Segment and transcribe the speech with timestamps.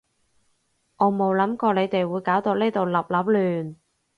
[0.97, 3.75] 我冇諗過你哋會搞到呢度笠笠亂